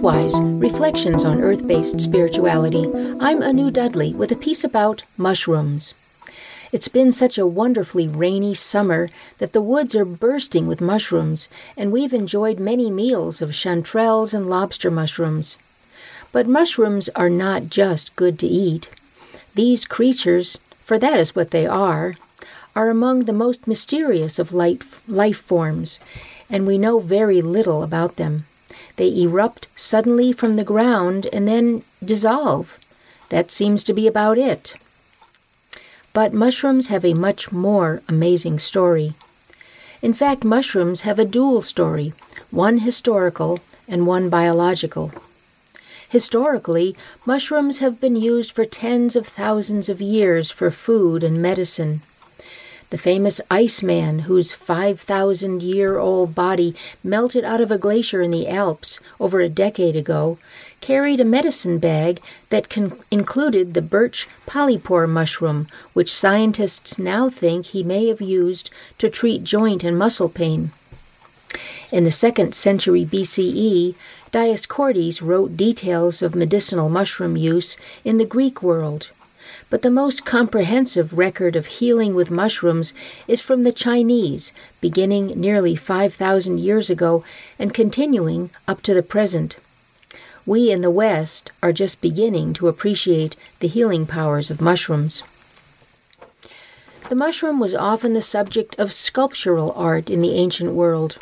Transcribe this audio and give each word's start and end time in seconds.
Earthwise 0.00 0.62
Reflections 0.62 1.24
on 1.24 1.40
Earth 1.40 1.66
Based 1.66 2.00
Spirituality. 2.00 2.88
I'm 3.20 3.42
Anu 3.42 3.70
Dudley 3.70 4.14
with 4.14 4.30
a 4.30 4.36
piece 4.36 4.62
about 4.62 5.02
mushrooms. 5.16 5.92
It's 6.70 6.86
been 6.86 7.10
such 7.10 7.36
a 7.36 7.46
wonderfully 7.46 8.06
rainy 8.06 8.54
summer 8.54 9.08
that 9.38 9.52
the 9.52 9.60
woods 9.60 9.96
are 9.96 10.04
bursting 10.04 10.68
with 10.68 10.80
mushrooms, 10.80 11.48
and 11.76 11.90
we've 11.90 12.12
enjoyed 12.12 12.60
many 12.60 12.90
meals 12.90 13.42
of 13.42 13.50
chanterelles 13.50 14.32
and 14.32 14.48
lobster 14.48 14.90
mushrooms. 14.90 15.58
But 16.30 16.46
mushrooms 16.46 17.08
are 17.16 17.30
not 17.30 17.70
just 17.70 18.14
good 18.14 18.38
to 18.38 18.46
eat. 18.46 18.88
These 19.56 19.84
creatures, 19.84 20.58
for 20.80 20.96
that 20.98 21.18
is 21.18 21.34
what 21.34 21.50
they 21.50 21.66
are, 21.66 22.14
are 22.76 22.88
among 22.88 23.24
the 23.24 23.32
most 23.32 23.66
mysterious 23.66 24.38
of 24.38 24.52
life, 24.52 25.02
life 25.08 25.38
forms, 25.38 25.98
and 26.48 26.66
we 26.66 26.78
know 26.78 27.00
very 27.00 27.42
little 27.42 27.82
about 27.82 28.14
them. 28.14 28.46
They 29.00 29.22
erupt 29.22 29.68
suddenly 29.74 30.30
from 30.30 30.56
the 30.56 30.62
ground 30.72 31.26
and 31.32 31.48
then 31.48 31.84
dissolve. 32.04 32.78
That 33.30 33.50
seems 33.50 33.82
to 33.84 33.94
be 33.94 34.06
about 34.06 34.36
it. 34.36 34.74
But 36.12 36.34
mushrooms 36.34 36.88
have 36.88 37.02
a 37.02 37.14
much 37.14 37.50
more 37.50 38.02
amazing 38.10 38.58
story. 38.58 39.14
In 40.02 40.12
fact, 40.12 40.44
mushrooms 40.44 41.00
have 41.00 41.18
a 41.18 41.24
dual 41.24 41.62
story 41.62 42.12
one 42.50 42.80
historical 42.80 43.60
and 43.88 44.06
one 44.06 44.28
biological. 44.28 45.12
Historically, 46.10 46.94
mushrooms 47.24 47.78
have 47.78 48.02
been 48.02 48.16
used 48.16 48.52
for 48.52 48.66
tens 48.66 49.16
of 49.16 49.26
thousands 49.26 49.88
of 49.88 50.02
years 50.02 50.50
for 50.50 50.70
food 50.70 51.24
and 51.24 51.40
medicine. 51.40 52.02
The 52.90 52.98
famous 52.98 53.40
Iceman, 53.48 54.20
whose 54.20 54.50
5,000 54.50 55.62
year 55.62 55.98
old 55.98 56.34
body 56.34 56.74
melted 57.04 57.44
out 57.44 57.60
of 57.60 57.70
a 57.70 57.78
glacier 57.78 58.20
in 58.20 58.32
the 58.32 58.48
Alps 58.48 58.98
over 59.20 59.40
a 59.40 59.48
decade 59.48 59.94
ago, 59.94 60.38
carried 60.80 61.20
a 61.20 61.24
medicine 61.24 61.78
bag 61.78 62.20
that 62.48 62.68
con- 62.68 62.98
included 63.12 63.74
the 63.74 63.82
birch 63.82 64.28
polypore 64.44 65.08
mushroom, 65.08 65.68
which 65.92 66.12
scientists 66.12 66.98
now 66.98 67.30
think 67.30 67.66
he 67.66 67.84
may 67.84 68.08
have 68.08 68.20
used 68.20 68.70
to 68.98 69.08
treat 69.08 69.44
joint 69.44 69.84
and 69.84 69.96
muscle 69.96 70.28
pain. 70.28 70.72
In 71.92 72.02
the 72.02 72.10
second 72.10 72.56
century 72.56 73.04
BCE, 73.04 73.94
Dioscorides 74.32 75.22
wrote 75.22 75.56
details 75.56 76.22
of 76.22 76.34
medicinal 76.34 76.88
mushroom 76.88 77.36
use 77.36 77.76
in 78.04 78.18
the 78.18 78.24
Greek 78.24 78.64
world 78.64 79.10
but 79.70 79.82
the 79.82 79.90
most 79.90 80.26
comprehensive 80.26 81.16
record 81.16 81.56
of 81.56 81.66
healing 81.66 82.14
with 82.14 82.30
mushrooms 82.30 82.92
is 83.26 83.40
from 83.40 83.62
the 83.62 83.72
Chinese, 83.72 84.52
beginning 84.80 85.28
nearly 85.40 85.76
5,000 85.76 86.58
years 86.58 86.90
ago 86.90 87.24
and 87.58 87.72
continuing 87.72 88.50
up 88.66 88.82
to 88.82 88.92
the 88.92 89.02
present. 89.02 89.56
We 90.44 90.70
in 90.70 90.80
the 90.80 90.90
West 90.90 91.52
are 91.62 91.72
just 91.72 92.00
beginning 92.00 92.52
to 92.54 92.66
appreciate 92.66 93.36
the 93.60 93.68
healing 93.68 94.06
powers 94.06 94.50
of 94.50 94.60
mushrooms. 94.60 95.22
The 97.08 97.14
mushroom 97.14 97.60
was 97.60 97.74
often 97.74 98.14
the 98.14 98.22
subject 98.22 98.74
of 98.78 98.92
sculptural 98.92 99.72
art 99.76 100.10
in 100.10 100.20
the 100.20 100.34
ancient 100.34 100.72
world. 100.74 101.18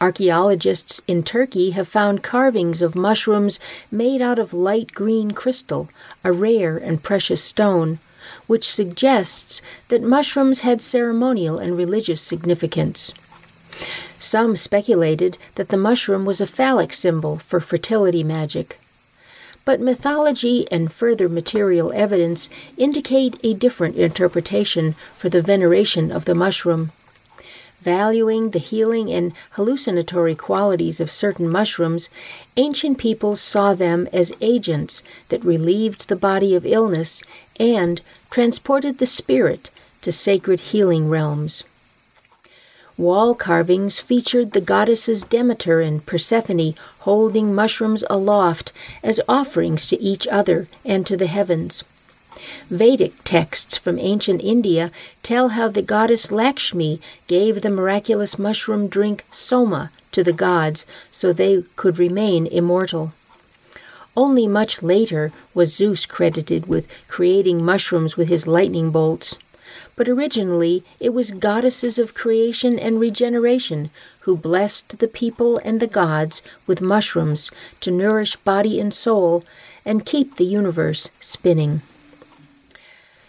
Archaeologists 0.00 1.02
in 1.06 1.22
Turkey 1.22 1.72
have 1.72 1.86
found 1.86 2.22
carvings 2.22 2.80
of 2.80 2.94
mushrooms 2.94 3.60
made 3.90 4.22
out 4.22 4.38
of 4.38 4.54
light 4.54 4.94
green 4.94 5.32
crystal, 5.32 5.90
a 6.24 6.32
rare 6.32 6.78
and 6.78 7.02
precious 7.02 7.44
stone, 7.44 7.98
which 8.46 8.72
suggests 8.72 9.60
that 9.88 10.02
mushrooms 10.02 10.60
had 10.60 10.80
ceremonial 10.80 11.58
and 11.58 11.76
religious 11.76 12.22
significance. 12.22 13.12
Some 14.18 14.56
speculated 14.56 15.36
that 15.56 15.68
the 15.68 15.76
mushroom 15.76 16.24
was 16.24 16.40
a 16.40 16.46
phallic 16.46 16.94
symbol 16.94 17.36
for 17.36 17.60
fertility 17.60 18.24
magic. 18.24 18.78
But 19.66 19.80
mythology 19.80 20.66
and 20.72 20.90
further 20.90 21.28
material 21.28 21.92
evidence 21.94 22.48
indicate 22.78 23.38
a 23.42 23.52
different 23.52 23.96
interpretation 23.96 24.94
for 25.14 25.28
the 25.28 25.42
veneration 25.42 26.10
of 26.10 26.24
the 26.24 26.34
mushroom. 26.34 26.92
Valuing 27.82 28.50
the 28.50 28.58
healing 28.58 29.10
and 29.10 29.32
hallucinatory 29.52 30.34
qualities 30.34 31.00
of 31.00 31.10
certain 31.10 31.48
mushrooms, 31.48 32.10
ancient 32.56 32.98
peoples 32.98 33.40
saw 33.40 33.74
them 33.74 34.06
as 34.12 34.32
agents 34.40 35.02
that 35.30 35.44
relieved 35.44 36.08
the 36.08 36.16
body 36.16 36.54
of 36.54 36.66
illness 36.66 37.22
and 37.58 38.02
transported 38.30 38.98
the 38.98 39.06
spirit 39.06 39.70
to 40.02 40.12
sacred 40.12 40.60
healing 40.60 41.08
realms. 41.08 41.64
Wall 42.98 43.34
carvings 43.34 43.98
featured 43.98 44.52
the 44.52 44.60
goddesses 44.60 45.24
Demeter 45.24 45.80
and 45.80 46.04
Persephone 46.04 46.74
holding 47.00 47.54
mushrooms 47.54 48.04
aloft 48.10 48.74
as 49.02 49.22
offerings 49.26 49.86
to 49.86 49.98
each 49.98 50.28
other 50.28 50.68
and 50.84 51.06
to 51.06 51.16
the 51.16 51.26
heavens. 51.26 51.82
Vedic 52.70 53.14
texts 53.24 53.76
from 53.76 53.98
ancient 53.98 54.40
India 54.40 54.92
tell 55.24 55.48
how 55.48 55.66
the 55.66 55.82
goddess 55.82 56.30
Lakshmi 56.30 57.00
gave 57.26 57.62
the 57.62 57.68
miraculous 57.68 58.38
mushroom 58.38 58.86
drink 58.86 59.24
soma 59.32 59.90
to 60.12 60.22
the 60.22 60.32
gods 60.32 60.86
so 61.10 61.32
they 61.32 61.64
could 61.74 61.98
remain 61.98 62.46
immortal. 62.46 63.12
Only 64.16 64.46
much 64.46 64.84
later 64.84 65.32
was 65.52 65.74
Zeus 65.74 66.06
credited 66.06 66.66
with 66.66 66.86
creating 67.08 67.64
mushrooms 67.64 68.16
with 68.16 68.28
his 68.28 68.46
lightning 68.46 68.92
bolts. 68.92 69.40
But 69.96 70.08
originally 70.08 70.84
it 71.00 71.12
was 71.12 71.32
goddesses 71.32 71.98
of 71.98 72.14
creation 72.14 72.78
and 72.78 73.00
regeneration 73.00 73.90
who 74.20 74.36
blessed 74.36 75.00
the 75.00 75.08
people 75.08 75.58
and 75.64 75.80
the 75.80 75.88
gods 75.88 76.40
with 76.68 76.80
mushrooms 76.80 77.50
to 77.80 77.90
nourish 77.90 78.36
body 78.36 78.78
and 78.78 78.94
soul 78.94 79.44
and 79.84 80.06
keep 80.06 80.36
the 80.36 80.44
universe 80.44 81.10
spinning. 81.18 81.82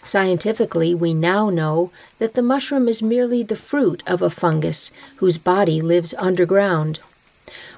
Scientifically, 0.04 0.96
we 0.96 1.14
now 1.14 1.50
know 1.50 1.92
that 2.18 2.34
the 2.34 2.42
mushroom 2.42 2.88
is 2.88 3.02
merely 3.02 3.44
the 3.44 3.56
fruit 3.56 4.02
of 4.08 4.22
a 4.22 4.30
fungus 4.30 4.92
whose 5.18 5.38
body 5.38 5.80
lives 5.82 6.14
underground. 6.18 7.00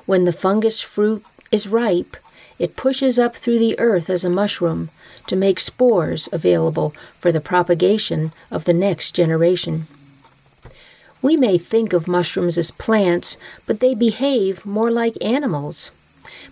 When 0.06 0.26
the 0.26 0.34
fungus 0.34 0.82
fruit 0.82 1.24
is 1.52 1.68
ripe, 1.68 2.16
it 2.60 2.76
pushes 2.76 3.20
up 3.20 3.36
through 3.36 3.60
the 3.60 3.78
earth 3.80 4.10
as 4.10 4.24
a 4.24 4.30
mushroom 4.30 4.90
to 5.28 5.36
make 5.36 5.60
spores 5.60 6.30
available 6.32 6.94
for 7.18 7.32
the 7.32 7.42
propagation 7.42 8.32
of 8.52 8.66
the 8.66 8.74
next 8.74 9.12
generation. 9.12 9.88
We 11.22 11.38
may 11.38 11.58
think 11.58 11.94
of 11.94 12.08
mushrooms 12.08 12.58
as 12.58 12.72
plants, 12.72 13.38
but 13.66 13.80
they 13.80 13.96
behave 13.96 14.66
more 14.66 14.92
like 14.92 15.24
animals. 15.24 15.90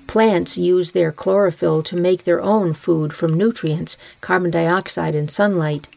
Plants 0.08 0.58
use 0.58 0.92
their 0.92 1.12
chlorophyll 1.12 1.84
to 1.84 1.96
make 1.96 2.24
their 2.24 2.42
own 2.42 2.74
food 2.74 3.14
from 3.14 3.34
nutrients, 3.34 3.98
carbon 4.22 4.52
dioxide, 4.52 5.16
and 5.16 5.30
sunlight. 5.30 5.88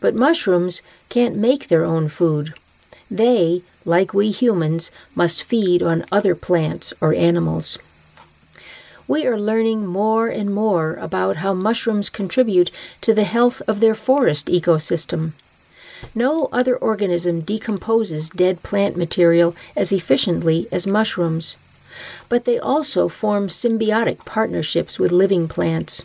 But 0.00 0.14
mushrooms 0.14 0.82
can't 1.08 1.36
make 1.36 1.68
their 1.68 1.84
own 1.84 2.08
food. 2.08 2.54
They, 3.10 3.62
like 3.84 4.12
we 4.12 4.30
humans, 4.30 4.90
must 5.14 5.42
feed 5.42 5.82
on 5.82 6.04
other 6.12 6.34
plants 6.34 6.92
or 7.00 7.14
animals. 7.14 7.78
We 9.06 9.26
are 9.26 9.40
learning 9.40 9.86
more 9.86 10.28
and 10.28 10.54
more 10.54 10.94
about 10.94 11.36
how 11.36 11.54
mushrooms 11.54 12.10
contribute 12.10 12.70
to 13.00 13.14
the 13.14 13.24
health 13.24 13.62
of 13.66 13.80
their 13.80 13.94
forest 13.94 14.48
ecosystem. 14.48 15.32
No 16.14 16.48
other 16.52 16.76
organism 16.76 17.40
decomposes 17.40 18.30
dead 18.30 18.62
plant 18.62 18.96
material 18.96 19.56
as 19.74 19.92
efficiently 19.92 20.68
as 20.70 20.86
mushrooms 20.86 21.56
but 22.28 22.44
they 22.44 22.58
also 22.58 23.08
form 23.08 23.48
symbiotic 23.48 24.24
partnerships 24.24 24.98
with 24.98 25.12
living 25.12 25.48
plants. 25.48 26.04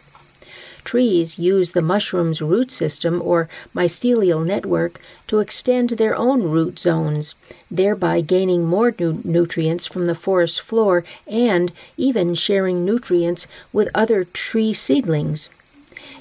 Trees 0.84 1.40
use 1.40 1.72
the 1.72 1.82
mushroom's 1.82 2.42
root 2.42 2.70
system 2.70 3.22
or 3.22 3.48
mycelial 3.74 4.46
network 4.46 5.00
to 5.28 5.40
extend 5.40 5.92
their 5.92 6.16
own 6.16 6.44
root 6.44 6.78
zones, 6.78 7.36
thereby 7.72 8.20
gaining 8.20 8.66
more 8.66 8.94
nu- 9.00 9.22
nutrients 9.24 9.86
from 9.86 10.06
the 10.08 10.16
forest 10.16 10.62
floor 10.62 11.06
and 11.26 11.72
even 11.96 12.36
sharing 12.36 12.84
nutrients 12.84 13.48
with 13.72 13.90
other 13.96 14.26
tree 14.26 14.74
seedlings. 14.74 15.50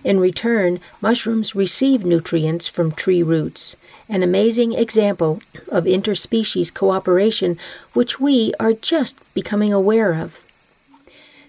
In 0.05 0.21
return, 0.21 0.81
mushrooms 1.01 1.55
receive 1.55 2.05
nutrients 2.05 2.67
from 2.67 2.93
tree 2.93 3.23
roots 3.23 3.77
an 4.13 4.23
amazing 4.23 4.75
example 4.75 5.41
of 5.71 5.85
interspecies 5.85 6.73
cooperation 6.73 7.59
which 7.95 8.21
we 8.21 8.53
are 8.61 8.75
just 8.75 9.17
becoming 9.33 9.73
aware 9.73 10.13
of. 10.13 10.41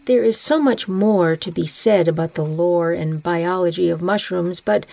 There 0.06 0.24
is 0.24 0.40
so 0.40 0.60
much 0.60 0.88
more 0.88 1.36
to 1.36 1.52
be 1.52 1.68
said 1.68 2.08
about 2.08 2.36
the 2.36 2.46
lore 2.46 2.92
and 2.92 3.22
biology 3.22 3.90
of 3.90 4.02
mushrooms, 4.02 4.62
but 4.62 4.86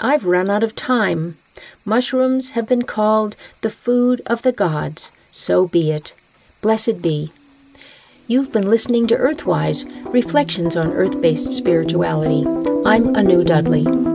I've 0.00 0.24
run 0.24 0.50
out 0.50 0.64
of 0.64 0.74
time. 0.74 1.36
Mushrooms 1.84 2.52
have 2.52 2.68
been 2.68 2.82
called 2.82 3.36
the 3.60 3.70
food 3.70 4.20
of 4.26 4.42
the 4.42 4.52
gods. 4.52 5.12
So 5.30 5.68
be 5.68 5.92
it. 5.92 6.14
Blessed 6.60 7.02
be. 7.02 7.32
You've 8.26 8.52
been 8.52 8.68
listening 8.68 9.06
to 9.08 9.16
Earthwise 9.16 9.84
Reflections 10.12 10.76
on 10.76 10.92
Earth 10.92 11.20
Based 11.20 11.52
Spirituality. 11.52 12.71
I'm 12.92 13.16
Anu 13.16 13.42
Dudley. 13.42 14.11